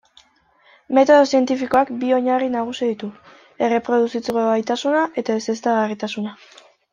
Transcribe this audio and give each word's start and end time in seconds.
Metodo 0.97 1.27
zientifikoak 1.31 1.91
bi 2.03 2.09
oinarri 2.19 2.47
nagusi 2.53 2.87
ditu: 2.93 3.11
erreproduzitzeko 3.67 4.47
gaitasuna 4.49 5.05
eta 5.25 5.37
ezeztagarritasuna. 5.43 6.35